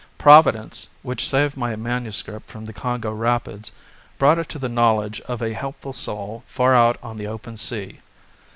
[0.17, 2.23] Providence which saved my MS.
[2.47, 3.71] from the Congo rapids
[4.17, 7.99] brought it to the knowledge of a helpful soul far out on the open sea.